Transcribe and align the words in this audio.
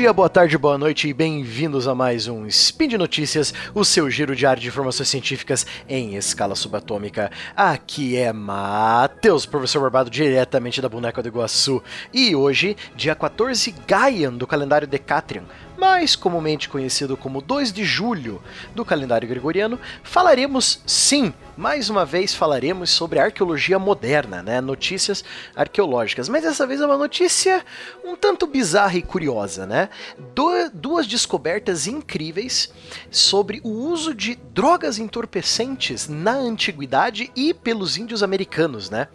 dia, 0.00 0.14
boa 0.14 0.30
tarde, 0.30 0.56
boa 0.56 0.78
noite 0.78 1.08
e 1.08 1.12
bem-vindos 1.12 1.86
a 1.86 1.94
mais 1.94 2.26
um 2.26 2.46
Spin 2.46 2.88
de 2.88 2.96
Notícias, 2.96 3.52
o 3.74 3.84
seu 3.84 4.10
giro 4.10 4.34
diário 4.34 4.58
de 4.58 4.66
informações 4.66 5.10
científicas 5.10 5.66
em 5.86 6.16
escala 6.16 6.54
subatômica. 6.54 7.30
Aqui 7.54 8.16
é 8.16 8.32
Matheus, 8.32 9.44
professor 9.44 9.82
Barbado, 9.82 10.08
diretamente 10.08 10.80
da 10.80 10.88
Boneca 10.88 11.22
do 11.22 11.28
Iguaçu. 11.28 11.82
E 12.14 12.34
hoje, 12.34 12.78
dia 12.96 13.14
14 13.14 13.74
Gaian 13.86 14.32
do 14.32 14.46
calendário 14.46 14.88
Decatrian, 14.88 15.44
mais 15.76 16.14
comumente 16.14 16.68
conhecido 16.68 17.16
como 17.16 17.40
2 17.40 17.72
de 17.72 17.84
julho 17.84 18.42
do 18.74 18.84
calendário 18.84 19.28
gregoriano, 19.28 19.78
falaremos 20.02 20.82
sim, 20.86 21.32
mais 21.56 21.90
uma 21.90 22.04
vez 22.04 22.34
falaremos 22.34 22.90
sobre 22.90 23.18
arqueologia 23.18 23.78
moderna, 23.78 24.42
né? 24.42 24.60
Notícias 24.60 25.24
arqueológicas. 25.54 26.28
Mas 26.28 26.42
dessa 26.42 26.66
vez 26.66 26.80
é 26.80 26.86
uma 26.86 26.96
notícia 26.96 27.64
um 28.04 28.16
tanto 28.16 28.46
bizarra 28.46 28.96
e 28.96 29.02
curiosa, 29.02 29.66
né? 29.66 29.88
Du 30.34 30.50
duas 30.72 31.06
descobertas 31.06 31.86
incríveis 31.86 32.72
sobre 33.10 33.60
o 33.64 33.70
uso 33.70 34.14
de 34.14 34.36
drogas 34.52 34.98
entorpecentes 34.98 36.08
na 36.08 36.32
antiguidade 36.32 37.30
e 37.36 37.54
pelos 37.54 37.96
índios 37.96 38.22
americanos, 38.22 38.90
né? 38.90 39.08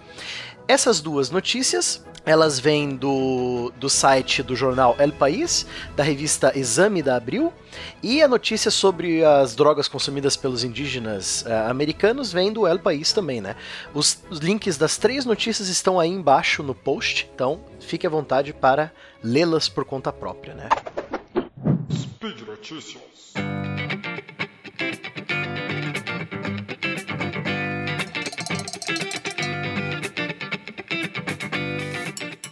Essas 0.67 0.99
duas 0.99 1.29
notícias 1.29 2.03
elas 2.25 2.59
vêm 2.59 2.95
do, 2.95 3.71
do 3.77 3.87
site 3.87 4.41
do 4.41 4.55
jornal 4.55 4.95
El 4.97 5.11
País, 5.11 5.65
da 5.95 6.03
revista 6.03 6.51
Exame 6.57 7.03
da 7.03 7.15
Abril, 7.15 7.53
e 8.01 8.23
a 8.23 8.27
notícia 8.27 8.71
sobre 8.71 9.23
as 9.23 9.55
drogas 9.55 9.87
consumidas 9.87 10.35
pelos 10.35 10.63
indígenas 10.63 11.43
uh, 11.43 11.69
americanos 11.69 12.33
vem 12.33 12.51
do 12.51 12.65
El 12.65 12.79
País 12.79 13.13
também, 13.13 13.41
né? 13.41 13.55
Os, 13.93 14.23
os, 14.27 14.39
links 14.39 14.75
das 14.75 14.97
três 14.97 15.23
notícias 15.23 15.69
estão 15.69 15.99
aí 15.99 16.09
embaixo 16.09 16.63
no 16.63 16.73
post, 16.73 17.29
então 17.33 17.63
fique 17.79 18.07
à 18.07 18.09
vontade 18.09 18.51
para 18.53 18.91
lê-las 19.23 19.69
por 19.69 19.85
conta 19.85 20.11
própria, 20.11 20.55
né? 20.55 20.69
Speed 21.91 22.41
Notícias. 22.41 23.33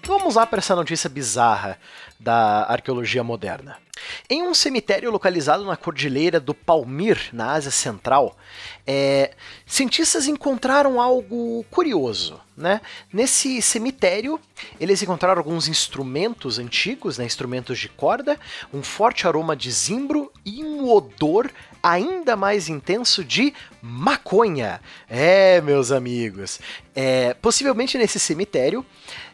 Vamos 0.05 0.35
lá 0.35 0.45
para 0.45 0.59
essa 0.59 0.75
notícia 0.75 1.09
bizarra 1.09 1.79
da 2.19 2.65
arqueologia 2.65 3.23
moderna. 3.23 3.77
Em 4.29 4.43
um 4.43 4.53
cemitério 4.53 5.09
localizado 5.09 5.63
na 5.63 5.77
cordilheira 5.77 6.41
do 6.41 6.53
Palmir, 6.53 7.29
na 7.31 7.53
Ásia 7.53 7.71
Central, 7.71 8.35
é, 8.85 9.31
cientistas 9.65 10.27
encontraram 10.27 10.99
algo 10.99 11.65
curioso. 11.71 12.41
Né? 12.55 12.81
Nesse 13.13 13.61
cemitério, 13.61 14.37
eles 14.77 15.01
encontraram 15.01 15.39
alguns 15.39 15.69
instrumentos 15.69 16.59
antigos, 16.59 17.17
né, 17.17 17.23
instrumentos 17.23 17.79
de 17.79 17.87
corda, 17.87 18.37
um 18.73 18.83
forte 18.83 19.25
aroma 19.25 19.55
de 19.55 19.71
zimbro 19.71 20.31
e 20.45 20.63
um 20.63 20.89
odor 20.91 21.49
ainda 21.81 22.35
mais 22.35 22.67
intenso 22.67 23.23
de 23.23 23.53
maconha. 23.81 24.81
É, 25.09 25.61
meus 25.61 25.91
amigos. 25.93 26.59
É, 26.93 27.33
possivelmente 27.35 27.97
nesse 27.97 28.19
cemitério 28.19 28.85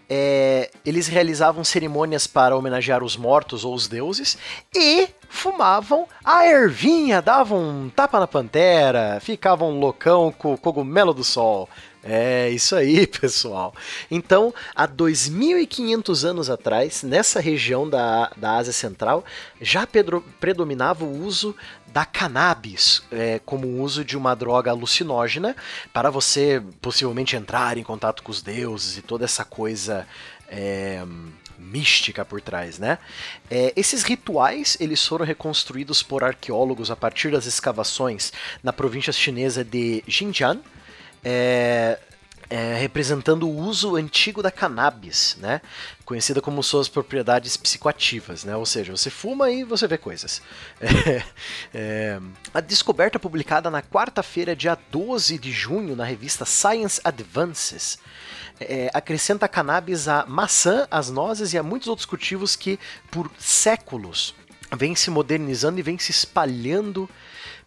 é, 0.09 0.71
eles 0.83 1.07
realizavam 1.07 1.63
cerimônias 1.63 2.25
para 2.25 2.57
homenagear 2.57 3.03
os 3.03 3.15
mortos 3.15 3.63
ou 3.63 3.75
os 3.75 3.87
deuses 3.87 4.37
e 4.75 5.07
fumavam 5.29 6.07
a 6.25 6.47
ervinha, 6.47 7.21
davam 7.21 7.59
um 7.59 7.89
tapa 7.89 8.19
na 8.19 8.27
pantera, 8.27 9.19
ficavam 9.21 9.79
loucão 9.79 10.31
com 10.31 10.53
o 10.53 10.57
cogumelo 10.57 11.13
do 11.13 11.23
sol. 11.23 11.69
É 12.03 12.49
isso 12.49 12.75
aí, 12.75 13.05
pessoal. 13.19 13.73
Então, 14.09 14.53
há 14.73 14.87
2.500 14.87 16.23
anos 16.23 16.49
atrás, 16.49 17.03
nessa 17.03 17.41
região 17.41 17.89
da, 17.89 18.31
da 18.37 18.55
Ásia 18.55 18.73
Central, 18.73 19.25
já 19.59 19.85
pedro, 19.85 20.23
predominava 20.39 21.03
o 21.03 21.23
uso 21.23 21.55
da 21.87 22.05
cannabis 22.05 23.01
é, 23.11 23.39
como 23.45 23.81
uso 23.81 24.05
de 24.05 24.15
uma 24.15 24.35
droga 24.35 24.71
alucinógena 24.71 25.55
para 25.91 26.09
você 26.09 26.61
possivelmente 26.81 27.35
entrar 27.35 27.77
em 27.77 27.83
contato 27.83 28.21
com 28.21 28.31
os 28.31 28.41
deuses 28.41 28.97
e 28.97 29.01
toda 29.01 29.25
essa 29.25 29.43
coisa 29.43 30.07
é, 30.47 31.03
mística 31.57 32.23
por 32.23 32.41
trás, 32.41 32.79
né? 32.79 32.97
É, 33.49 33.73
esses 33.75 34.03
rituais 34.03 34.77
eles 34.79 35.05
foram 35.05 35.25
reconstruídos 35.25 36.01
por 36.01 36.23
arqueólogos 36.23 36.89
a 36.89 36.95
partir 36.95 37.31
das 37.31 37.45
escavações 37.45 38.31
na 38.63 38.71
província 38.71 39.11
chinesa 39.11 39.63
de 39.63 40.03
Xinjiang. 40.07 40.61
É, 41.23 41.99
é, 42.49 42.75
representando 42.77 43.47
o 43.47 43.55
uso 43.55 43.95
antigo 43.95 44.41
da 44.41 44.49
cannabis, 44.49 45.37
né? 45.39 45.61
Conhecida 46.03 46.41
como 46.41 46.63
suas 46.63 46.89
propriedades 46.89 47.55
psicoativas, 47.55 48.43
né? 48.43 48.55
Ou 48.55 48.65
seja, 48.65 48.91
você 48.91 49.11
fuma 49.11 49.51
e 49.51 49.63
você 49.63 49.87
vê 49.87 49.97
coisas. 49.97 50.41
É, 50.89 51.23
é, 51.73 52.19
a 52.53 52.61
descoberta 52.61 53.19
publicada 53.19 53.69
na 53.69 53.81
quarta-feira, 53.81 54.55
dia 54.55 54.77
12 54.91 55.37
de 55.37 55.51
junho, 55.51 55.95
na 55.95 56.03
revista 56.03 56.45
Science 56.45 56.99
Advances, 57.03 57.99
é, 58.59 58.89
acrescenta 58.93 59.47
cannabis 59.47 60.07
a 60.07 60.25
maçã, 60.25 60.87
as 60.89 61.09
nozes 61.09 61.53
e 61.53 61.57
a 61.57 61.63
muitos 61.63 61.87
outros 61.87 62.05
cultivos 62.05 62.55
que, 62.55 62.79
por 63.11 63.29
séculos, 63.37 64.33
vem 64.75 64.95
se 64.95 65.09
modernizando 65.09 65.79
e 65.79 65.83
vem 65.83 65.97
se 65.99 66.11
espalhando 66.11 67.09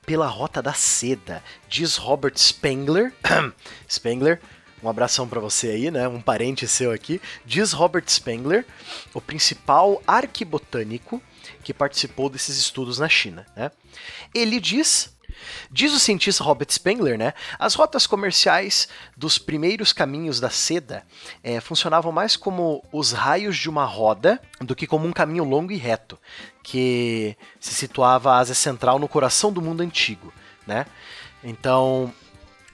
pela 0.04 0.26
rota 0.26 0.60
da 0.60 0.72
seda, 0.72 1.42
diz 1.68 1.96
Robert 1.96 2.36
Spengler. 2.36 3.12
Spengler, 3.88 4.40
um 4.82 4.88
abração 4.88 5.28
para 5.28 5.40
você 5.40 5.68
aí, 5.68 5.90
né? 5.90 6.08
Um 6.08 6.20
parente 6.20 6.66
seu 6.66 6.90
aqui. 6.90 7.20
Diz 7.44 7.72
Robert 7.72 8.04
Spengler, 8.08 8.66
o 9.14 9.20
principal 9.20 10.02
arquibotânico 10.06 11.22
que 11.62 11.72
participou 11.72 12.28
desses 12.28 12.58
estudos 12.58 12.98
na 12.98 13.08
China, 13.08 13.46
né? 13.56 13.70
Ele 14.34 14.58
diz 14.58 15.14
Diz 15.70 15.92
o 15.92 15.98
cientista 15.98 16.44
Robert 16.44 16.70
Spengler, 16.70 17.18
né? 17.18 17.34
As 17.58 17.74
rotas 17.74 18.06
comerciais 18.06 18.88
dos 19.16 19.38
primeiros 19.38 19.92
caminhos 19.92 20.40
da 20.40 20.50
seda 20.50 21.04
é, 21.42 21.60
funcionavam 21.60 22.12
mais 22.12 22.36
como 22.36 22.84
os 22.92 23.12
raios 23.12 23.56
de 23.56 23.68
uma 23.68 23.84
roda 23.84 24.40
do 24.60 24.74
que 24.74 24.86
como 24.86 25.06
um 25.06 25.12
caminho 25.12 25.44
longo 25.44 25.72
e 25.72 25.76
reto, 25.76 26.18
que 26.62 27.36
se 27.60 27.74
situava 27.74 28.32
a 28.32 28.38
Ásia 28.38 28.54
Central 28.54 28.98
no 28.98 29.08
coração 29.08 29.52
do 29.52 29.62
mundo 29.62 29.82
antigo, 29.82 30.32
né? 30.66 30.86
Então, 31.42 32.12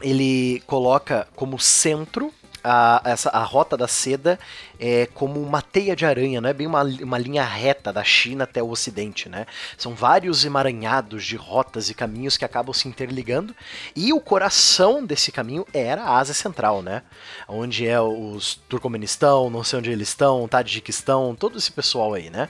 ele 0.00 0.62
coloca 0.66 1.26
como 1.34 1.58
centro 1.58 2.32
a, 2.62 3.00
essa, 3.04 3.30
a 3.30 3.42
rota 3.42 3.76
da 3.76 3.88
seda 3.88 4.38
é 4.78 5.06
como 5.06 5.40
uma 5.40 5.60
teia 5.60 5.96
de 5.96 6.04
aranha, 6.04 6.40
não 6.40 6.48
é 6.48 6.52
bem 6.52 6.66
uma, 6.66 6.82
uma 6.82 7.18
linha 7.18 7.44
reta 7.44 7.92
da 7.92 8.04
China 8.04 8.44
até 8.44 8.62
o 8.62 8.70
Ocidente, 8.70 9.28
né? 9.28 9.46
São 9.76 9.94
vários 9.94 10.44
emaranhados 10.44 11.24
de 11.24 11.36
rotas 11.36 11.90
e 11.90 11.94
caminhos 11.94 12.36
que 12.36 12.44
acabam 12.44 12.72
se 12.72 12.88
interligando, 12.88 13.54
e 13.94 14.12
o 14.12 14.20
coração 14.20 15.04
desse 15.04 15.32
caminho 15.32 15.66
era 15.72 16.02
a 16.02 16.18
Ásia 16.18 16.34
Central, 16.34 16.82
né? 16.82 17.02
Onde 17.46 17.86
é 17.86 18.00
os 18.00 18.56
Turcomenistão, 18.68 19.50
não 19.50 19.64
sei 19.64 19.78
onde 19.78 19.90
eles 19.90 20.08
estão, 20.08 20.46
Tadjiquistão, 20.46 21.34
todo 21.34 21.58
esse 21.58 21.72
pessoal 21.72 22.14
aí, 22.14 22.30
né? 22.30 22.48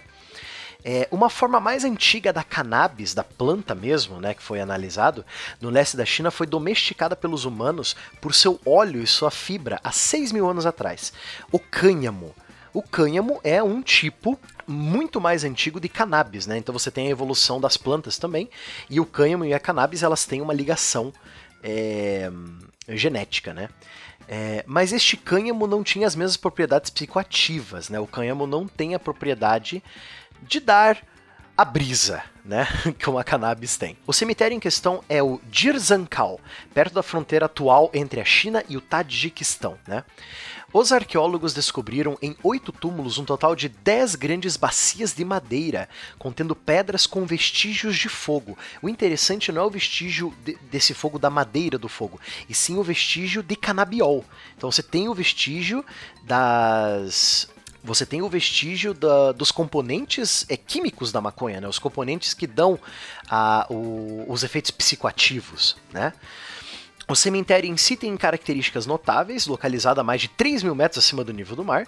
É, 0.85 1.09
uma 1.11 1.29
forma 1.29 1.59
mais 1.59 1.85
antiga 1.85 2.33
da 2.33 2.45
cannabis, 2.45 3.13
da 3.13 3.25
planta 3.25 3.75
mesmo, 3.75 4.21
né, 4.21 4.33
que 4.33 4.43
foi 4.43 4.61
analisado, 4.61 5.25
no 5.61 5.71
leste 5.71 5.97
da 5.97 6.05
China 6.05 6.31
foi 6.31 6.47
domesticada 6.47 7.17
pelos 7.17 7.45
humanos 7.45 7.97
por 8.21 8.33
seu 8.33 8.61
óleo 8.65 9.03
e 9.03 9.07
sua 9.07 9.31
fibra 9.31 9.81
há 9.83 9.91
6 9.91 10.31
mil 10.31 10.49
anos 10.49 10.67
atrás. 10.67 11.13
O 11.51 11.59
cânhamo. 11.59 12.35
O 12.73 12.83
cânhamo 12.83 13.41
é 13.43 13.61
um 13.63 13.83
tipo 13.83 14.39
muito 14.67 15.21
mais 15.21 15.43
antigo 15.43 15.81
de 15.81 15.89
cannabis, 15.89 16.47
né? 16.47 16.59
Então 16.59 16.73
você 16.73 16.91
tem 16.91 17.09
a 17.09 17.11
evolução 17.11 17.61
das 17.61 17.77
plantas 17.77 18.19
também, 18.19 18.49
e 18.89 19.01
o 19.01 19.07
cânhamo 19.07 19.45
e 19.45 19.55
a 19.55 19.59
cannabis 19.59 20.03
elas 20.03 20.27
têm 20.27 20.41
uma 20.41 20.55
ligação 20.55 21.13
é, 21.63 22.31
genética, 22.91 23.53
né? 23.53 23.69
É, 24.29 24.63
mas 24.67 24.93
este 24.93 25.17
cânhamo 25.17 25.67
não 25.67 25.83
tinha 25.83 26.07
as 26.07 26.15
mesmas 26.15 26.37
propriedades 26.37 26.91
psicoativas, 26.91 27.89
né? 27.89 27.99
O 27.99 28.07
cânhamo 28.07 28.47
não 28.47 28.69
tem 28.69 28.95
a 28.95 28.99
propriedade 28.99 29.83
de 30.43 30.61
dar 30.61 30.99
a 31.57 31.65
brisa, 31.65 32.23
né, 32.45 32.69
que 32.99 33.11
uma 33.11 33.25
cannabis 33.25 33.77
tem. 33.77 33.97
O 34.07 34.13
cemitério 34.13 34.55
em 34.55 34.61
questão 34.61 35.03
é 35.09 35.23
o 35.23 35.41
Jirzankal, 35.51 36.41
perto 36.73 36.95
da 36.95 37.03
fronteira 37.03 37.47
atual 37.47 37.91
entre 37.93 38.21
a 38.21 38.25
China 38.25 38.63
e 38.69 38.77
o 38.77 38.81
Tadjiquistão, 38.81 39.77
né. 39.87 40.05
Os 40.71 40.93
arqueólogos 40.93 41.55
descobriram 41.55 42.19
em 42.21 42.37
oito 42.43 42.71
túmulos 42.73 43.17
um 43.17 43.25
total 43.25 43.57
de 43.57 43.71
dez 43.71 44.15
grandes 44.15 44.55
bacias 44.55 45.15
de 45.15 45.25
madeira, 45.25 45.89
contendo 46.19 46.55
pedras 46.55 47.07
com 47.07 47.25
vestígios 47.25 47.97
de 47.97 48.11
fogo. 48.11 48.57
O 48.83 48.89
interessante 48.89 49.51
não 49.51 49.63
é 49.63 49.65
o 49.65 49.71
vestígio 49.71 50.35
de, 50.45 50.59
desse 50.71 50.93
fogo 50.93 51.19
da 51.19 51.31
madeira 51.31 51.79
do 51.79 51.89
fogo, 51.89 52.21
e 52.51 52.55
sim 52.55 52.77
o 52.77 52.83
vestígio 52.83 53.43
de 53.43 53.57
canabiol. 53.57 54.23
Então 54.59 54.71
você 54.71 54.83
tem 54.83 55.09
o 55.09 55.15
vestígio 55.15 55.83
das 56.25 57.49
você 57.89 58.05
tem 58.05 58.21
o 58.21 58.29
vestígio 58.29 58.93
da, 58.93 59.33
dos 59.33 59.51
componentes 59.51 60.45
é, 60.49 60.57
químicos 60.57 61.11
da 61.11 61.21
maconha, 61.21 61.61
né? 61.61 61.67
Os 61.67 61.79
componentes 61.79 62.35
que 62.35 62.47
dão 62.47 62.79
a, 63.29 63.67
o, 63.71 64.27
os 64.29 64.45
efeitos 64.45 64.71
psicoativos, 64.71 65.77
né? 65.91 66.13
O 67.09 67.17
cemitério 67.17 67.69
em 67.69 67.77
si 67.79 67.97
tem 67.97 68.15
características 68.19 68.85
notáveis, 68.85 69.47
localizado 69.47 70.01
a 70.01 70.05
mais 70.05 70.21
de 70.21 70.29
3 70.29 70.63
mil 70.63 70.75
metros 70.75 71.03
acima 71.03 71.25
do 71.25 71.33
nível 71.33 71.57
do 71.57 71.65
mar, 71.65 71.87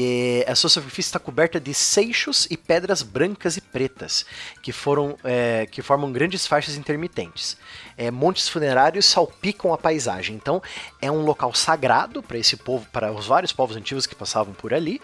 E 0.00 0.44
a 0.46 0.54
sua 0.54 0.70
superfície 0.70 1.08
está 1.08 1.18
coberta 1.18 1.58
de 1.58 1.74
seixos 1.74 2.46
e 2.48 2.56
pedras 2.56 3.02
brancas 3.02 3.56
e 3.56 3.60
pretas, 3.60 4.24
que, 4.62 4.70
foram, 4.70 5.18
é, 5.24 5.66
que 5.66 5.82
formam 5.82 6.12
grandes 6.12 6.46
faixas 6.46 6.76
intermitentes. 6.76 7.56
É, 7.96 8.08
montes 8.08 8.48
funerários 8.48 9.06
salpicam 9.06 9.72
a 9.72 9.76
paisagem. 9.76 10.36
Então, 10.36 10.62
é 11.02 11.10
um 11.10 11.22
local 11.22 11.52
sagrado 11.52 12.22
para 12.22 12.38
esse 12.38 12.56
povo, 12.56 12.86
para 12.92 13.12
os 13.12 13.26
vários 13.26 13.52
povos 13.52 13.74
antigos 13.74 14.06
que 14.06 14.14
passavam 14.14 14.54
por 14.54 14.72
ali. 14.72 15.02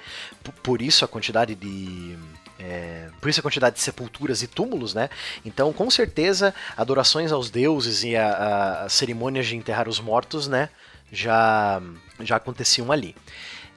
Por 0.62 0.80
isso 0.80 1.04
a 1.04 1.08
quantidade 1.08 1.56
de 1.56 2.16
é, 2.60 3.08
por 3.20 3.28
isso 3.28 3.40
a 3.40 3.42
quantidade 3.42 3.74
de 3.74 3.82
sepulturas 3.82 4.44
e 4.44 4.46
túmulos, 4.46 4.94
né? 4.94 5.10
Então, 5.44 5.72
com 5.72 5.90
certeza, 5.90 6.54
adorações 6.76 7.32
aos 7.32 7.50
deuses 7.50 8.04
e 8.04 8.14
a, 8.14 8.84
a 8.84 8.88
cerimônias 8.88 9.48
de 9.48 9.56
enterrar 9.56 9.88
os 9.88 9.98
mortos, 9.98 10.46
né? 10.46 10.68
Já, 11.10 11.82
já 12.20 12.36
aconteciam 12.36 12.92
ali. 12.92 13.16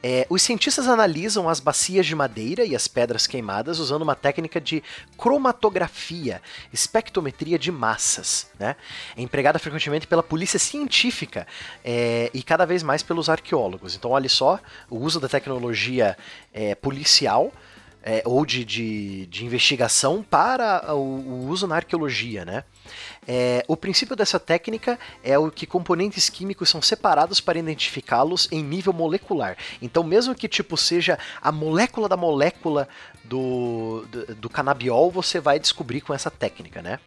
É, 0.03 0.27
os 0.29 0.43
cientistas 0.43 0.87
analisam 0.87 1.49
as 1.49 1.59
bacias 1.59 2.05
de 2.05 2.15
madeira 2.15 2.63
e 2.63 2.75
as 2.75 2.87
pedras 2.87 3.25
queimadas 3.25 3.79
usando 3.79 4.03
uma 4.03 4.15
técnica 4.15 4.61
de 4.61 4.83
cromatografia, 5.17 6.41
espectrometria 6.71 7.57
de 7.57 7.71
massas, 7.71 8.47
né? 8.59 8.75
É 9.15 9.21
empregada 9.21 9.57
frequentemente 9.57 10.05
pela 10.05 10.21
polícia 10.21 10.59
científica 10.59 11.47
é, 11.83 12.29
e 12.33 12.43
cada 12.43 12.65
vez 12.65 12.83
mais 12.83 13.01
pelos 13.01 13.27
arqueólogos. 13.27 13.95
Então, 13.95 14.11
olha 14.11 14.29
só, 14.29 14.59
o 14.89 14.97
uso 14.97 15.19
da 15.19 15.27
tecnologia 15.27 16.15
é, 16.53 16.75
policial 16.75 17.51
é, 18.07 18.21
ou 18.23 18.45
de, 18.45 18.63
de, 18.63 19.25
de, 19.25 19.43
investigação 19.43 20.23
para 20.23 20.95
o, 20.95 20.97
o, 20.97 21.47
uso 21.49 21.67
na 21.67 21.75
arqueologia, 21.75 22.45
né? 22.45 22.63
É, 23.27 23.65
o 23.67 23.75
princípio 23.75 24.15
dessa 24.15 24.39
técnica 24.39 24.97
é 25.21 25.37
o 25.37 25.51
que 25.51 25.65
componentes 25.65 26.29
químicos 26.29 26.69
são 26.69 26.81
separados 26.81 27.41
para 27.41 27.59
identificá-los 27.59 28.47
em 28.49 28.63
nível 28.63 28.93
molecular. 28.93 29.57
Então, 29.81 30.05
mesmo 30.05 30.33
que 30.33 30.47
tipo 30.47 30.77
seja 30.77 31.19
a 31.41 31.51
molécula 31.51 32.07
da 32.07 32.15
molécula 32.15 32.87
do, 33.25 34.05
do, 34.09 34.35
do 34.35 34.49
canabiol, 34.49 35.11
você 35.11 35.41
vai 35.41 35.59
descobrir 35.59 35.99
com 35.99 36.13
essa 36.13 36.31
técnica, 36.31 36.81
né? 36.81 37.01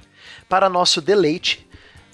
Para 0.50 0.68
nosso 0.68 1.00
deleite, 1.00 1.66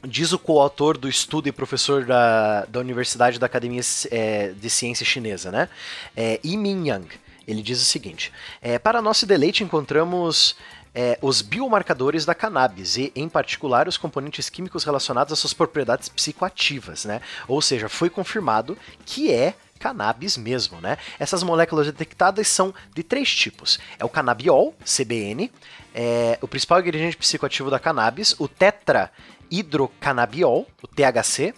diz 0.07 0.33
o 0.33 0.39
coautor 0.39 0.97
do 0.97 1.09
estudo 1.09 1.49
e 1.49 1.53
professor 1.53 2.05
da, 2.05 2.67
da 2.67 2.79
Universidade 2.79 3.41
da 3.41 3.47
Academia 3.47 3.83
é, 4.13 4.53
de 4.53 4.71
Ciência 4.71 5.05
Chinesa, 5.05 5.51
né? 5.51 5.69
É, 6.17 6.39
Yi 6.45 6.57
Min 6.57 6.87
Yang. 6.87 7.26
Ele 7.47 7.63
diz 7.63 7.81
o 7.81 7.85
seguinte: 7.85 8.33
é, 8.61 8.79
para 8.79 9.03
nosso 9.03 9.27
deleite 9.27 9.63
encontramos 9.63 10.57
é, 10.95 11.19
os 11.21 11.43
biomarcadores 11.43 12.25
da 12.25 12.35
cannabis 12.35 12.97
e, 12.97 13.13
em 13.15 13.29
particular, 13.29 13.87
os 13.87 13.99
componentes 13.99 14.49
químicos 14.49 14.83
relacionados 14.83 15.33
às 15.33 15.39
suas 15.39 15.53
propriedades 15.53 16.09
psicoativas, 16.09 17.05
né? 17.05 17.21
Ou 17.47 17.61
seja, 17.61 17.89
foi 17.89 18.09
confirmado 18.09 18.79
que 19.05 19.31
é 19.31 19.55
cannabis 19.79 20.39
mesmo, 20.39 20.81
né? 20.81 20.97
Essas 21.19 21.43
moléculas 21.43 21.87
detectadas 21.87 22.49
são 22.49 22.75
de 22.95 23.03
três 23.03 23.35
tipos: 23.35 23.79
é 23.99 24.05
o 24.05 24.09
canabiol, 24.09 24.75
CBN, 24.85 25.51
é, 25.95 26.39
o 26.41 26.49
principal 26.49 26.81
ingrediente 26.81 27.17
psicoativo 27.17 27.71
da 27.71 27.79
cannabis, 27.79 28.35
o 28.39 28.49
tetrahidrocanabiol, 28.49 30.67
o 30.83 30.89
THC, 30.89 31.55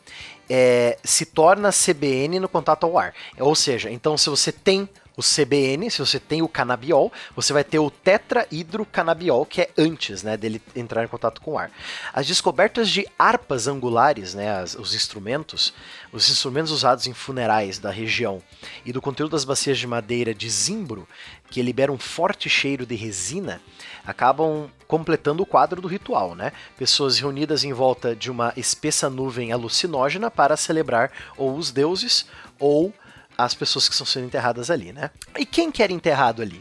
é, 0.50 0.98
se 1.04 1.26
torna 1.26 1.70
CBN 1.70 2.40
no 2.40 2.48
contato 2.48 2.84
ao 2.84 2.98
ar. 2.98 3.14
Ou 3.38 3.54
seja, 3.54 3.88
então 3.90 4.18
se 4.18 4.28
você 4.28 4.50
tem 4.50 4.88
o 5.18 5.20
CBN, 5.20 5.90
se 5.90 5.98
você 5.98 6.20
tem 6.20 6.42
o 6.42 6.48
canabiol, 6.48 7.12
você 7.34 7.52
vai 7.52 7.64
ter 7.64 7.80
o 7.80 7.90
tetrahidrocanabiol, 7.90 9.44
que 9.44 9.62
é 9.62 9.70
antes 9.76 10.22
né, 10.22 10.36
dele 10.36 10.62
entrar 10.76 11.02
em 11.02 11.08
contato 11.08 11.40
com 11.40 11.54
o 11.54 11.58
ar. 11.58 11.72
As 12.12 12.24
descobertas 12.24 12.88
de 12.88 13.04
harpas 13.18 13.66
angulares, 13.66 14.32
né, 14.32 14.60
as, 14.60 14.76
os 14.76 14.94
instrumentos, 14.94 15.74
os 16.12 16.30
instrumentos 16.30 16.70
usados 16.70 17.08
em 17.08 17.12
funerais 17.12 17.80
da 17.80 17.90
região 17.90 18.40
e 18.86 18.92
do 18.92 19.02
conteúdo 19.02 19.32
das 19.32 19.44
bacias 19.44 19.76
de 19.76 19.88
madeira 19.88 20.32
de 20.32 20.48
zimbro, 20.48 21.08
que 21.50 21.62
libera 21.62 21.90
um 21.90 21.98
forte 21.98 22.48
cheiro 22.48 22.86
de 22.86 22.94
resina, 22.94 23.60
acabam 24.06 24.70
completando 24.86 25.42
o 25.42 25.46
quadro 25.46 25.82
do 25.82 25.88
ritual, 25.88 26.36
né? 26.36 26.52
Pessoas 26.76 27.18
reunidas 27.18 27.64
em 27.64 27.72
volta 27.72 28.14
de 28.14 28.30
uma 28.30 28.52
espessa 28.56 29.10
nuvem 29.10 29.50
alucinógena 29.50 30.30
para 30.30 30.56
celebrar 30.56 31.10
ou 31.36 31.56
os 31.56 31.72
deuses 31.72 32.24
ou 32.56 32.94
as 33.38 33.54
pessoas 33.54 33.88
que 33.88 33.94
estão 33.94 34.04
sendo 34.04 34.26
enterradas 34.26 34.68
ali, 34.68 34.92
né? 34.92 35.12
E 35.38 35.46
quem 35.46 35.70
que 35.70 35.80
era 35.80 35.92
enterrado 35.92 36.42
ali? 36.42 36.60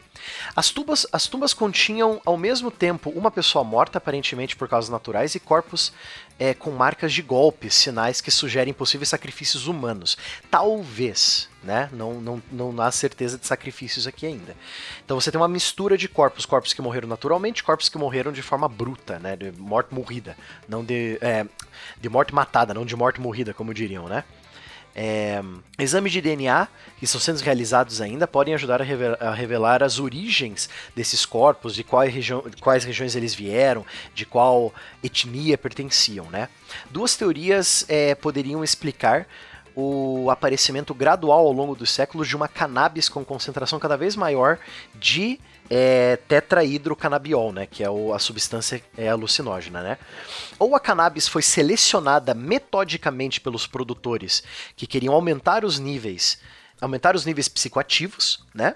As 0.55 0.69
tumbas, 0.69 1.07
as 1.11 1.25
tumbas 1.25 1.51
continham 1.51 2.21
ao 2.23 2.37
mesmo 2.37 2.69
tempo 2.69 3.09
uma 3.09 3.31
pessoa 3.31 3.63
morta, 3.63 3.97
aparentemente 3.97 4.55
por 4.55 4.69
causas 4.69 4.89
naturais, 4.89 5.33
e 5.33 5.39
corpos 5.39 5.91
é, 6.37 6.53
com 6.53 6.69
marcas 6.69 7.13
de 7.13 7.23
golpes, 7.23 7.73
sinais 7.73 8.21
que 8.21 8.29
sugerem 8.29 8.73
possíveis 8.73 9.09
sacrifícios 9.09 9.65
humanos. 9.65 10.17
Talvez, 10.51 11.49
né? 11.63 11.89
Não, 11.91 12.21
não, 12.21 12.43
não 12.51 12.81
há 12.81 12.91
certeza 12.91 13.39
de 13.39 13.47
sacrifícios 13.47 14.05
aqui 14.05 14.27
ainda. 14.27 14.55
Então 15.03 15.19
você 15.19 15.31
tem 15.31 15.41
uma 15.41 15.47
mistura 15.47 15.97
de 15.97 16.07
corpos, 16.07 16.45
corpos 16.45 16.73
que 16.73 16.81
morreram 16.81 17.07
naturalmente, 17.07 17.63
corpos 17.63 17.89
que 17.89 17.97
morreram 17.97 18.31
de 18.31 18.43
forma 18.43 18.67
bruta, 18.67 19.17
né? 19.17 19.35
De 19.35 19.51
morte 19.51 19.93
morrida, 19.95 20.37
não 20.67 20.83
de, 20.83 21.17
é, 21.21 21.43
de 21.99 22.07
morte 22.07 22.35
matada, 22.35 22.71
não 22.71 22.85
de 22.85 22.95
morte 22.95 23.19
morrida, 23.19 23.51
como 23.51 23.73
diriam, 23.73 24.07
né? 24.07 24.23
É, 24.99 25.43
exames 25.77 26.11
de 26.11 26.19
DNA 26.19 26.67
que 26.97 27.05
estão 27.05 27.21
sendo 27.21 27.37
realizados 27.41 28.01
ainda 28.01 28.27
podem 28.27 28.55
ajudar 28.55 28.81
a 28.81 28.83
revelar, 28.83 29.17
a 29.21 29.31
revelar 29.31 29.83
as 29.83 29.99
origens 29.99 30.67
desses 30.95 31.23
corpos, 31.23 31.75
de 31.75 31.83
quais, 31.83 32.11
região, 32.11 32.43
quais 32.59 32.83
regiões 32.83 33.15
eles 33.15 33.35
vieram, 33.35 33.85
de 34.15 34.25
qual 34.25 34.73
etnia 35.03 35.55
pertenciam. 35.55 36.25
Né? 36.31 36.49
Duas 36.89 37.15
teorias 37.15 37.85
é, 37.87 38.15
poderiam 38.15 38.63
explicar 38.63 39.27
o 39.75 40.31
aparecimento 40.31 40.95
gradual 40.95 41.45
ao 41.45 41.53
longo 41.53 41.75
dos 41.75 41.91
séculos 41.91 42.27
de 42.27 42.35
uma 42.35 42.47
cannabis 42.47 43.07
com 43.07 43.23
concentração 43.23 43.77
cada 43.77 43.95
vez 43.95 44.15
maior 44.15 44.57
de 44.95 45.39
é, 45.69 46.17
tetrahidrocanabiol, 46.27 47.51
né, 47.51 47.65
que 47.65 47.83
é 47.83 47.89
o, 47.89 48.13
a 48.13 48.19
substância 48.19 48.81
é, 48.97 49.09
alucinógena, 49.09 49.81
né? 49.81 49.97
Ou 50.57 50.75
a 50.75 50.79
cannabis 50.79 51.27
foi 51.27 51.41
selecionada 51.41 52.33
metodicamente 52.33 53.41
pelos 53.41 53.67
produtores 53.67 54.43
que 54.75 54.87
queriam 54.87 55.13
aumentar 55.13 55.65
os 55.65 55.77
níveis, 55.79 56.39
aumentar 56.79 57.15
os 57.15 57.25
níveis 57.25 57.47
psicoativos, 57.47 58.43
né? 58.53 58.75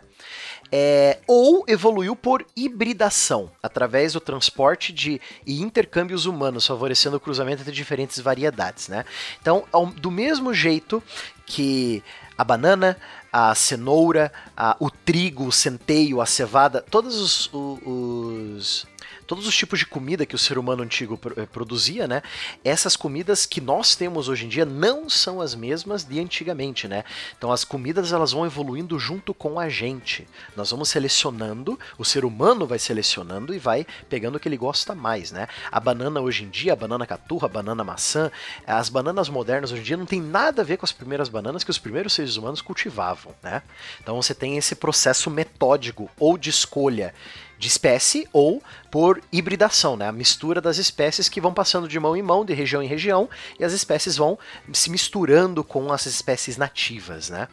É, 0.74 1.20
ou 1.28 1.66
evoluiu 1.68 2.16
por 2.16 2.46
hibridação, 2.56 3.52
através 3.62 4.14
do 4.14 4.22
transporte 4.22 4.94
de 4.94 5.20
e 5.46 5.62
intercâmbios 5.62 6.26
humanos, 6.26 6.66
favorecendo 6.66 7.18
o 7.18 7.20
cruzamento 7.20 7.62
entre 7.62 7.74
diferentes 7.74 8.20
variedades. 8.20 8.88
Né? 8.88 9.04
Então, 9.42 9.66
do 9.98 10.10
mesmo 10.10 10.54
jeito 10.54 11.04
que 11.46 12.02
a 12.38 12.44
banana, 12.46 12.98
a 13.32 13.56
cenoura, 13.56 14.32
a, 14.56 14.76
o 14.80 14.90
trigo, 14.90 15.46
o 15.46 15.52
centeio, 15.52 16.20
a 16.20 16.26
cevada, 16.26 16.82
todos 16.82 17.16
os, 17.16 17.50
os, 17.54 18.88
todos 19.32 19.48
os 19.48 19.56
tipos 19.56 19.80
de 19.80 19.86
comida 19.86 20.26
que 20.26 20.36
o 20.36 20.38
ser 20.38 20.58
humano 20.58 20.84
antigo 20.84 21.18
eh, 21.38 21.46
produzia, 21.46 22.06
né? 22.06 22.22
Essas 22.66 22.98
comidas 22.98 23.46
que 23.46 23.62
nós 23.62 23.96
temos 23.96 24.28
hoje 24.28 24.46
em 24.46 24.50
dia 24.50 24.66
não 24.66 25.10
são 25.10 25.40
as 25.40 25.56
mesmas 25.56 26.04
de 26.04 26.20
antigamente, 26.20 26.86
né? 26.86 27.06
Então 27.38 27.50
as 27.50 27.64
comidas 27.64 28.12
elas 28.12 28.34
vão 28.34 28.46
evoluindo 28.46 29.00
junto 29.00 29.34
com 29.34 29.58
a 29.58 29.70
gente. 29.70 30.28
Nós 30.54 30.72
vamos 30.72 30.90
selecionando, 30.90 31.80
o 31.98 32.04
ser 32.04 32.26
humano 32.26 32.68
vai 32.68 32.78
selecionando 32.78 33.56
e 33.56 33.58
vai 33.58 33.88
pegando 34.10 34.36
o 34.36 34.40
que 34.40 34.50
ele 34.50 34.58
gosta 34.58 34.94
mais, 34.94 35.32
né? 35.32 35.48
A 35.72 35.80
banana 35.80 36.20
hoje 36.20 36.44
em 36.44 36.50
dia, 36.50 36.74
a 36.74 36.76
banana 36.76 37.08
caturra, 37.08 37.46
a 37.46 37.50
banana 37.50 37.86
maçã, 37.86 38.30
as 38.68 38.90
bananas 38.90 39.30
modernas 39.30 39.72
hoje 39.72 39.80
em 39.80 39.86
dia 39.86 39.96
não 39.96 40.06
tem 40.06 40.22
nada 40.22 40.62
a 40.62 40.66
ver 40.66 40.76
com 40.76 40.86
as 40.86 40.92
primeiras 40.92 41.30
bananas 41.30 41.64
que 41.64 41.72
os 41.72 41.80
primeiros 41.80 42.12
seres 42.12 42.36
humanos 42.36 42.62
cultivavam, 42.62 43.34
né? 43.42 43.64
Então 44.02 44.22
você 44.22 44.36
tem 44.36 44.58
esse 44.58 44.76
processo 44.76 45.30
metódico 45.30 46.12
ou 46.20 46.38
de 46.38 46.50
escolha 46.50 47.14
de 47.62 47.68
espécie 47.68 48.28
ou 48.34 48.62
por 48.90 49.22
hibridação, 49.32 49.96
né? 49.96 50.08
A 50.08 50.12
mistura 50.12 50.60
das 50.60 50.80
espécies 50.80 51.30
que 51.30 51.40
vão 51.40 51.54
passando 51.54 51.88
de 51.88 52.00
mão 52.00 52.18
em 52.18 52.22
mão, 52.24 52.44
de 52.44 52.56
região 52.56 52.82
em 52.82 52.88
região, 52.88 53.30
e 53.60 53.64
as 53.64 53.72
espécies 53.72 54.18
vão 54.18 54.38
se 54.74 54.90
misturando 54.90 55.64
com 55.64 55.94
as 55.94 56.08
espécies 56.08 56.58
nativas, 56.58 57.30
né? 57.30 57.48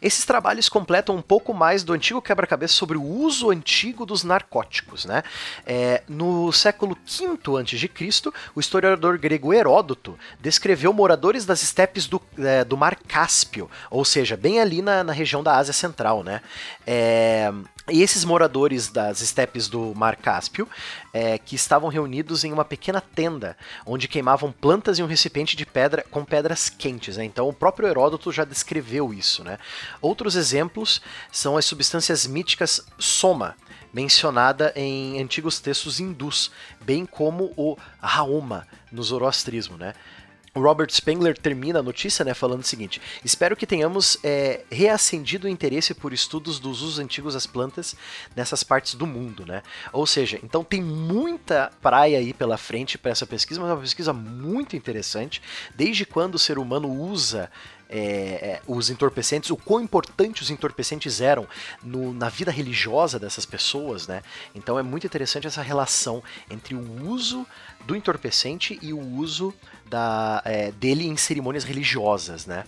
Esses 0.00 0.24
trabalhos 0.24 0.68
completam 0.68 1.16
um 1.16 1.22
pouco 1.22 1.52
mais 1.52 1.82
do 1.82 1.92
antigo 1.92 2.22
quebra-cabeça 2.22 2.74
sobre 2.74 2.96
o 2.96 3.02
uso 3.02 3.50
antigo 3.50 4.06
dos 4.06 4.22
narcóticos. 4.22 5.04
Né? 5.04 5.22
É, 5.66 6.04
no 6.08 6.52
século 6.52 6.96
V 7.04 7.60
a.C., 7.60 8.30
o 8.54 8.60
historiador 8.60 9.18
grego 9.18 9.52
Heródoto 9.52 10.16
descreveu 10.40 10.92
moradores 10.92 11.44
das 11.44 11.60
estepes 11.62 12.06
do, 12.06 12.22
é, 12.38 12.64
do 12.64 12.76
Mar 12.76 12.94
Cáspio, 12.94 13.68
ou 13.90 14.04
seja, 14.04 14.36
bem 14.36 14.60
ali 14.60 14.80
na, 14.80 15.02
na 15.02 15.12
região 15.12 15.42
da 15.42 15.56
Ásia 15.56 15.72
Central. 15.72 16.22
Né? 16.22 16.40
É, 16.86 17.52
e 17.90 18.00
esses 18.02 18.24
moradores 18.24 18.88
das 18.88 19.20
estepes 19.20 19.68
do 19.68 19.94
Mar 19.94 20.16
Cáspio, 20.16 20.66
é, 21.12 21.36
que 21.36 21.54
estavam 21.54 21.90
reunidos 21.90 22.42
em 22.42 22.50
uma 22.50 22.64
pequena 22.64 22.98
tenda, 23.00 23.56
onde 23.84 24.08
queimavam 24.08 24.50
plantas 24.50 24.98
em 24.98 25.02
um 25.02 25.06
recipiente 25.06 25.54
de 25.54 25.66
pedra 25.66 26.02
com 26.10 26.24
pedras 26.24 26.70
quentes. 26.70 27.18
Né? 27.18 27.24
Então 27.24 27.46
o 27.46 27.52
próprio 27.52 27.86
Heródoto 27.86 28.32
já 28.32 28.44
descreveu 28.44 29.12
isso. 29.12 29.44
Né? 29.44 29.58
Outros 30.00 30.34
exemplos 30.34 31.02
são 31.30 31.58
as 31.58 31.66
substâncias 31.66 32.26
míticas 32.26 32.80
soma, 32.98 33.54
mencionada 33.92 34.72
em 34.74 35.20
antigos 35.20 35.60
textos 35.60 36.00
hindus, 36.00 36.50
bem 36.80 37.04
como 37.04 37.52
o 37.54 37.76
Rauma 38.00 38.66
no 38.90 39.02
zoroastrismo. 39.02 39.76
Né? 39.76 39.92
O 40.54 40.60
Robert 40.60 40.90
Spengler 40.90 41.36
termina 41.36 41.80
a 41.80 41.82
notícia, 41.82 42.24
né, 42.24 42.32
falando 42.32 42.60
o 42.60 42.66
seguinte: 42.66 43.02
Espero 43.24 43.56
que 43.56 43.66
tenhamos 43.66 44.16
é, 44.22 44.64
reacendido 44.70 45.46
o 45.46 45.50
interesse 45.50 45.92
por 45.92 46.12
estudos 46.12 46.60
dos 46.60 46.80
usos 46.80 46.98
antigos 46.98 47.34
das 47.34 47.46
plantas 47.46 47.96
nessas 48.36 48.62
partes 48.62 48.94
do 48.94 49.06
mundo, 49.06 49.44
né? 49.44 49.62
Ou 49.92 50.06
seja, 50.06 50.38
então 50.42 50.62
tem 50.62 50.80
muita 50.80 51.72
praia 51.82 52.18
aí 52.18 52.32
pela 52.32 52.56
frente 52.56 52.96
para 52.96 53.10
essa 53.10 53.26
pesquisa, 53.26 53.60
mas 53.60 53.70
é 53.70 53.72
uma 53.74 53.80
pesquisa 53.80 54.12
muito 54.12 54.76
interessante. 54.76 55.42
Desde 55.74 56.06
quando 56.06 56.36
o 56.36 56.38
ser 56.38 56.58
humano 56.58 56.88
usa 56.88 57.50
é, 57.88 57.98
é, 57.98 58.62
os 58.66 58.90
entorpecentes, 58.90 59.50
o 59.50 59.56
quão 59.56 59.80
importante 59.80 60.42
os 60.42 60.50
entorpecentes 60.50 61.20
eram 61.20 61.46
no, 61.82 62.14
na 62.14 62.28
vida 62.28 62.50
religiosa 62.50 63.18
dessas 63.18 63.44
pessoas, 63.44 64.06
né? 64.06 64.22
Então 64.54 64.78
é 64.78 64.82
muito 64.82 65.06
interessante 65.06 65.46
essa 65.46 65.62
relação 65.62 66.22
entre 66.50 66.74
o 66.74 67.08
uso 67.08 67.46
do 67.86 67.94
entorpecente 67.94 68.78
e 68.80 68.92
o 68.92 69.00
uso 69.00 69.52
da, 69.94 70.42
é, 70.44 70.72
dele 70.72 71.06
em 71.06 71.16
cerimônias 71.16 71.62
religiosas, 71.62 72.46
né? 72.46 72.64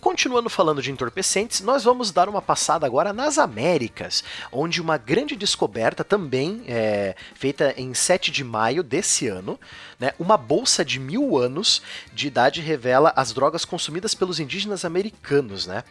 Continuando 0.00 0.48
falando 0.48 0.80
de 0.80 0.90
entorpecentes, 0.90 1.60
nós 1.60 1.84
vamos 1.84 2.10
dar 2.10 2.26
uma 2.26 2.40
passada 2.40 2.86
agora 2.86 3.12
nas 3.12 3.36
Américas, 3.36 4.24
onde 4.50 4.80
uma 4.80 4.96
grande 4.96 5.36
descoberta 5.36 6.02
também 6.02 6.62
é, 6.66 7.14
feita 7.34 7.74
em 7.76 7.92
7 7.92 8.30
de 8.30 8.42
maio 8.42 8.82
desse 8.82 9.28
ano, 9.28 9.60
né? 9.98 10.14
Uma 10.18 10.38
bolsa 10.38 10.82
de 10.82 10.98
mil 10.98 11.36
anos 11.36 11.82
de 12.14 12.28
idade 12.28 12.62
revela 12.62 13.12
as 13.14 13.30
drogas 13.30 13.66
consumidas 13.66 14.14
pelos 14.14 14.40
indígenas 14.40 14.82
americanos, 14.82 15.66
né? 15.66 15.84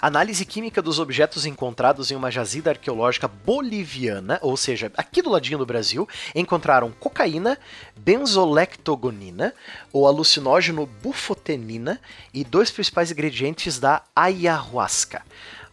Análise 0.00 0.44
química 0.44 0.82
dos 0.82 0.98
objetos 0.98 1.46
encontrados 1.46 2.10
em 2.10 2.16
uma 2.16 2.32
jazida 2.32 2.70
arqueológica 2.70 3.28
boliviana, 3.28 4.40
ou 4.42 4.56
seja, 4.56 4.90
aqui 4.96 5.22
do 5.22 5.30
ladinho 5.30 5.58
do 5.58 5.66
Brasil, 5.66 6.08
encontraram 6.34 6.90
cocaína, 6.90 7.56
benzolectogonina, 7.96 9.54
o 9.92 10.06
alucinógeno 10.06 10.86
bufotenina 10.86 12.00
e 12.32 12.44
dois 12.44 12.70
principais 12.70 13.10
ingredientes 13.10 13.78
da 13.78 14.02
ayahuasca. 14.14 15.22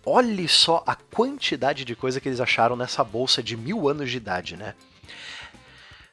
Olhe 0.05 0.47
só 0.47 0.83
a 0.87 0.95
quantidade 0.95 1.85
de 1.85 1.95
coisa 1.95 2.19
que 2.19 2.29
eles 2.29 2.39
acharam 2.39 2.75
nessa 2.75 3.03
bolsa 3.03 3.43
de 3.43 3.55
mil 3.55 3.87
anos 3.89 4.09
de 4.09 4.17
idade, 4.17 4.55
né? 4.55 4.73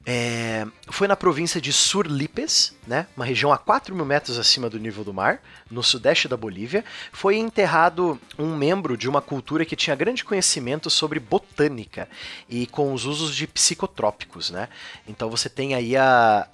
É, 0.08 0.64
foi 0.88 1.08
na 1.08 1.16
província 1.16 1.60
de 1.60 1.72
Surlipes, 1.72 2.72
né, 2.86 3.08
uma 3.16 3.26
região 3.26 3.52
a 3.52 3.58
4 3.58 3.92
mil 3.92 4.04
metros 4.04 4.38
acima 4.38 4.70
do 4.70 4.78
nível 4.78 5.02
do 5.02 5.12
mar, 5.12 5.42
no 5.68 5.82
sudeste 5.82 6.28
da 6.28 6.36
Bolívia. 6.36 6.84
Foi 7.10 7.36
enterrado 7.36 8.16
um 8.38 8.54
membro 8.56 8.96
de 8.96 9.08
uma 9.08 9.20
cultura 9.20 9.64
que 9.64 9.74
tinha 9.74 9.96
grande 9.96 10.24
conhecimento 10.24 10.88
sobre 10.88 11.18
botânica 11.18 12.08
e 12.48 12.68
com 12.68 12.92
os 12.92 13.04
usos 13.04 13.34
de 13.34 13.48
psicotrópicos. 13.48 14.50
Né? 14.50 14.68
Então 15.08 15.28
você 15.28 15.48
tem 15.48 15.74
aí 15.74 15.96
a. 15.96 16.46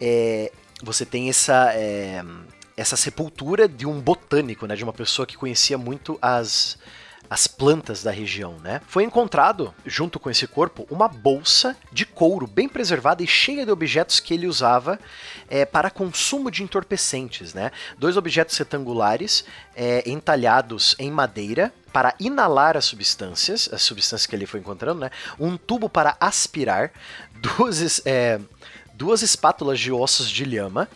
É, 0.00 0.52
você 0.80 1.04
tem 1.04 1.28
essa. 1.28 1.72
É, 1.74 2.24
essa 2.76 2.96
sepultura 2.96 3.68
de 3.68 3.84
um 3.84 4.00
botânico, 4.00 4.66
né, 4.66 4.74
de 4.74 4.82
uma 4.82 4.92
pessoa 4.92 5.26
que 5.26 5.36
conhecia 5.36 5.76
muito 5.76 6.18
as, 6.22 6.78
as 7.28 7.46
plantas 7.46 8.02
da 8.02 8.10
região, 8.10 8.58
né? 8.58 8.80
Foi 8.86 9.04
encontrado, 9.04 9.72
junto 9.86 10.18
com 10.18 10.28
esse 10.28 10.46
corpo, 10.46 10.86
uma 10.90 11.06
bolsa 11.06 11.76
de 11.92 12.04
couro 12.04 12.46
bem 12.46 12.68
preservada 12.68 13.22
e 13.22 13.26
cheia 13.26 13.64
de 13.64 13.70
objetos 13.70 14.18
que 14.18 14.34
ele 14.34 14.48
usava 14.48 14.98
é, 15.48 15.64
para 15.64 15.90
consumo 15.90 16.50
de 16.50 16.64
entorpecentes, 16.64 17.54
né? 17.54 17.70
Dois 17.96 18.16
objetos 18.16 18.56
retangulares 18.56 19.44
é, 19.76 20.08
entalhados 20.10 20.96
em 20.98 21.10
madeira 21.10 21.72
para 21.92 22.14
inalar 22.18 22.76
as 22.76 22.84
substâncias, 22.86 23.68
as 23.72 23.82
substâncias 23.82 24.26
que 24.26 24.34
ele 24.34 24.46
foi 24.46 24.58
encontrando, 24.58 25.00
né? 25.00 25.10
Um 25.38 25.56
tubo 25.56 25.88
para 25.88 26.16
aspirar, 26.18 26.90
duas, 27.36 28.02
é, 28.04 28.40
duas 28.94 29.22
espátulas 29.22 29.78
de 29.78 29.92
ossos 29.92 30.28
de 30.28 30.44
lhama, 30.44 30.88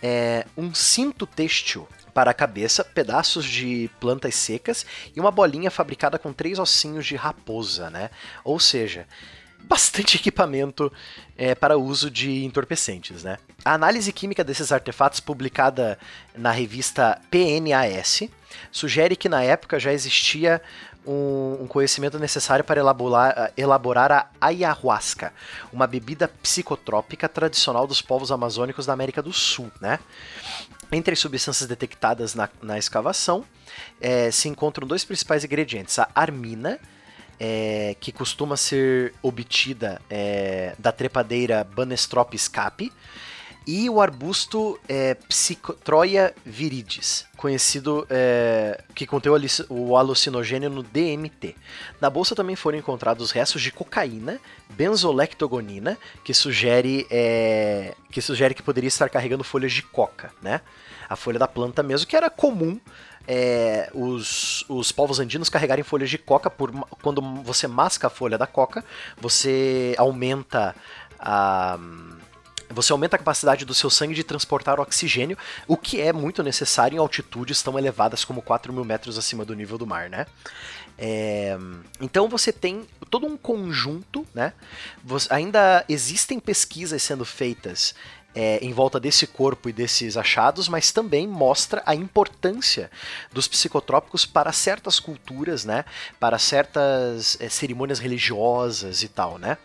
é, 0.00 0.46
um 0.56 0.72
cinto 0.72 1.26
têxtil 1.26 1.88
para 2.14 2.30
a 2.30 2.34
cabeça, 2.34 2.84
pedaços 2.84 3.44
de 3.44 3.90
plantas 4.00 4.36
secas 4.36 4.86
e 5.14 5.20
uma 5.20 5.32
bolinha 5.32 5.70
fabricada 5.70 6.18
com 6.18 6.32
três 6.32 6.58
ossinhos 6.58 7.04
de 7.04 7.16
raposa, 7.16 7.90
né? 7.90 8.08
Ou 8.44 8.60
seja, 8.60 9.06
bastante 9.58 10.16
equipamento 10.16 10.92
é, 11.36 11.54
para 11.54 11.76
uso 11.76 12.10
de 12.10 12.44
entorpecentes, 12.44 13.24
né? 13.24 13.38
A 13.64 13.74
análise 13.74 14.12
química 14.12 14.44
desses 14.44 14.70
artefatos, 14.70 15.20
publicada 15.20 15.98
na 16.36 16.50
revista 16.50 17.20
PNAS, 17.30 18.28
sugere 18.70 19.16
que 19.16 19.28
na 19.28 19.42
época 19.42 19.80
já 19.80 19.92
existia 19.92 20.62
um, 21.06 21.66
conhecimento 21.68 22.18
necessário 22.18 22.64
para 22.64 22.80
elaborar, 22.80 23.52
elaborar 23.56 24.12
a 24.12 24.46
ayahuasca, 24.46 25.32
uma 25.72 25.86
bebida 25.86 26.28
psicotrópica 26.28 27.28
tradicional 27.28 27.86
dos 27.86 28.00
povos 28.00 28.32
amazônicos 28.32 28.86
da 28.86 28.92
América 28.92 29.22
do 29.22 29.32
Sul, 29.32 29.70
né? 29.80 29.98
Entre 30.94 31.12
as 31.12 31.18
substâncias 31.18 31.68
detectadas 31.68 32.36
na, 32.36 32.48
na 32.62 32.78
escavação, 32.78 33.44
é, 34.00 34.30
se 34.30 34.48
encontram 34.48 34.86
dois 34.86 35.04
principais 35.04 35.42
ingredientes: 35.44 35.98
a 35.98 36.08
armina, 36.14 36.78
é, 37.40 37.96
que 37.98 38.12
costuma 38.12 38.56
ser 38.56 39.12
obtida 39.20 40.00
é, 40.08 40.72
da 40.78 40.92
trepadeira 40.92 41.64
Banestropis 41.64 42.46
capi, 42.46 42.92
e 43.66 43.88
o 43.88 44.00
arbusto 44.00 44.78
é, 44.88 45.14
Psychotroia 45.28 46.34
viridis, 46.44 47.26
conhecido 47.36 48.06
é, 48.10 48.82
que 48.94 49.06
contém 49.06 49.32
o 49.68 49.96
alucinogênio 49.96 50.68
no 50.68 50.82
DMT. 50.82 51.56
Na 52.00 52.10
bolsa 52.10 52.34
também 52.34 52.56
foram 52.56 52.78
encontrados 52.78 53.30
restos 53.30 53.62
de 53.62 53.72
cocaína, 53.72 54.38
benzolectogonina, 54.70 55.96
que 56.22 56.34
sugere, 56.34 57.06
é, 57.10 57.94
que 58.10 58.20
sugere 58.20 58.54
que 58.54 58.62
poderia 58.62 58.88
estar 58.88 59.08
carregando 59.08 59.44
folhas 59.44 59.72
de 59.72 59.82
coca, 59.82 60.32
né? 60.42 60.60
A 61.08 61.16
folha 61.16 61.38
da 61.38 61.48
planta 61.48 61.82
mesmo, 61.82 62.06
que 62.06 62.16
era 62.16 62.28
comum 62.30 62.78
é, 63.26 63.90
os, 63.94 64.64
os 64.68 64.92
povos 64.92 65.18
andinos 65.18 65.48
carregarem 65.48 65.82
folhas 65.82 66.10
de 66.10 66.18
coca 66.18 66.50
por 66.50 66.70
quando 67.02 67.22
você 67.42 67.66
masca 67.66 68.08
a 68.08 68.10
folha 68.10 68.36
da 68.36 68.46
coca, 68.46 68.84
você 69.18 69.94
aumenta 69.96 70.74
a 71.18 71.78
você 72.70 72.92
aumenta 72.92 73.16
a 73.16 73.18
capacidade 73.18 73.64
do 73.64 73.74
seu 73.74 73.90
sangue 73.90 74.14
de 74.14 74.24
transportar 74.24 74.80
oxigênio, 74.80 75.36
o 75.66 75.76
que 75.76 76.00
é 76.00 76.12
muito 76.12 76.42
necessário 76.42 76.96
em 76.96 76.98
altitudes 76.98 77.62
tão 77.62 77.78
elevadas 77.78 78.24
como 78.24 78.42
4 78.42 78.72
mil 78.72 78.84
metros 78.84 79.18
acima 79.18 79.44
do 79.44 79.54
nível 79.54 79.78
do 79.78 79.86
mar, 79.86 80.08
né? 80.08 80.26
É, 80.96 81.56
então 82.00 82.28
você 82.28 82.52
tem 82.52 82.86
todo 83.10 83.26
um 83.26 83.36
conjunto, 83.36 84.26
né? 84.34 84.52
Você, 85.02 85.32
ainda 85.32 85.84
existem 85.88 86.38
pesquisas 86.38 87.02
sendo 87.02 87.24
feitas 87.24 87.94
é, 88.34 88.58
em 88.60 88.72
volta 88.72 88.98
desse 88.98 89.26
corpo 89.26 89.68
e 89.68 89.72
desses 89.72 90.16
achados, 90.16 90.68
mas 90.68 90.90
também 90.90 91.26
mostra 91.26 91.82
a 91.86 91.94
importância 91.94 92.90
dos 93.32 93.46
psicotrópicos 93.46 94.26
para 94.26 94.52
certas 94.52 94.98
culturas, 94.98 95.64
né? 95.64 95.84
Para 96.18 96.38
certas 96.38 97.36
é, 97.40 97.48
cerimônias 97.48 97.98
religiosas 97.98 99.02
e 99.02 99.08
tal, 99.08 99.38
né? 99.38 99.56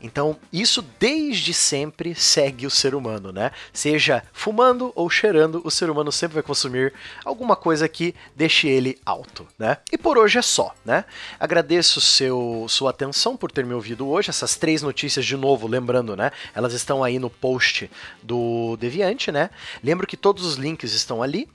Então, 0.00 0.36
isso 0.52 0.82
desde 0.98 1.52
sempre 1.52 2.14
segue 2.14 2.66
o 2.66 2.70
ser 2.70 2.94
humano, 2.94 3.32
né? 3.32 3.50
Seja 3.72 4.22
fumando 4.32 4.92
ou 4.94 5.10
cheirando, 5.10 5.60
o 5.64 5.70
ser 5.70 5.90
humano 5.90 6.10
sempre 6.10 6.34
vai 6.34 6.42
consumir 6.42 6.92
alguma 7.24 7.56
coisa 7.56 7.88
que 7.88 8.14
deixe 8.34 8.68
ele 8.68 8.98
alto, 9.04 9.46
né? 9.58 9.78
E 9.92 9.98
por 9.98 10.16
hoje 10.16 10.38
é 10.38 10.42
só, 10.42 10.74
né? 10.84 11.04
Agradeço 11.38 12.00
seu, 12.00 12.66
sua 12.68 12.90
atenção 12.90 13.36
por 13.36 13.50
ter 13.50 13.64
me 13.64 13.74
ouvido 13.74 14.08
hoje. 14.08 14.30
Essas 14.30 14.56
três 14.56 14.82
notícias, 14.82 15.24
de 15.24 15.36
novo, 15.36 15.66
lembrando, 15.66 16.16
né? 16.16 16.30
Elas 16.54 16.72
estão 16.72 17.04
aí 17.04 17.18
no 17.18 17.28
post 17.28 17.90
do 18.22 18.76
Deviante, 18.78 19.30
né? 19.30 19.50
Lembro 19.82 20.06
que 20.06 20.16
todos 20.16 20.44
os 20.44 20.56
links 20.56 20.92
estão 20.92 21.22
ali. 21.22 21.48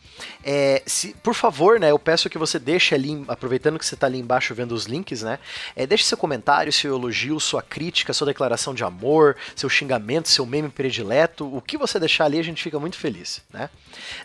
É, 0.43 0.83
se, 0.85 1.13
por 1.23 1.33
favor, 1.33 1.79
né? 1.79 1.91
Eu 1.91 1.99
peço 1.99 2.29
que 2.29 2.37
você 2.37 2.59
deixe 2.59 2.93
ali, 2.93 3.23
aproveitando 3.27 3.79
que 3.79 3.85
você 3.85 3.95
está 3.95 4.07
ali 4.07 4.19
embaixo 4.19 4.53
vendo 4.53 4.73
os 4.73 4.85
links, 4.85 5.23
né? 5.23 5.39
É, 5.75 5.87
deixe 5.87 6.03
seu 6.03 6.17
comentário, 6.17 6.71
seu 6.71 6.95
elogio, 6.95 7.39
sua 7.39 7.61
crítica, 7.61 8.13
sua 8.13 8.27
declaração 8.27 8.73
de 8.73 8.83
amor, 8.83 9.35
seu 9.55 9.69
xingamento, 9.69 10.29
seu 10.29 10.45
meme 10.45 10.69
predileto. 10.69 11.45
O 11.55 11.61
que 11.61 11.77
você 11.77 11.99
deixar 11.99 12.25
ali, 12.25 12.39
a 12.39 12.43
gente 12.43 12.61
fica 12.61 12.79
muito 12.79 12.97
feliz, 12.97 13.41
né? 13.51 13.69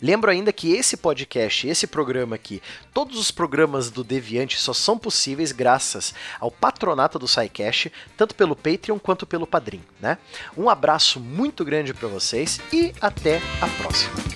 Lembro 0.03 0.31
ainda 0.31 0.53
que 0.53 0.73
esse 0.73 0.97
podcast, 0.97 1.67
esse 1.67 1.87
programa 1.87 2.37
aqui, 2.37 2.62
todos 2.93 3.19
os 3.19 3.31
programas 3.31 3.91
do 3.91 4.05
Deviante 4.05 4.59
só 4.59 4.73
são 4.73 4.99
possíveis 4.99 5.53
graças 5.53 6.14
ao 6.38 6.50
patronato 6.50 7.19
do 7.19 7.29
SciCast, 7.29 7.93
tanto 8.17 8.35
pelo 8.35 8.55
Patreon 8.55 8.99
quanto 8.99 9.26
pelo 9.26 9.47
Padrim, 9.47 9.83
né? 10.00 10.19
Um 10.57 10.69
abraço 10.69 11.19
muito 11.19 11.64
grande 11.64 11.95
para 11.95 12.09
você 12.09 12.24
vocês 12.25 12.59
e 12.73 12.93
até 13.00 13.40
a 13.61 13.69
próxima. 13.69 14.34